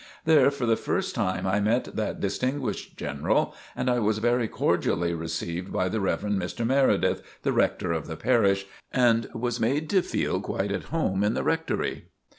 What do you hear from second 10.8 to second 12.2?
home in the rectory.